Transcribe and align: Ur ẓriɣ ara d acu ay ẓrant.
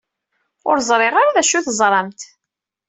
Ur 0.69 0.77
ẓriɣ 0.89 1.15
ara 1.17 1.35
d 1.35 1.37
acu 1.41 1.55
ay 1.57 1.67
ẓrant. 1.79 2.21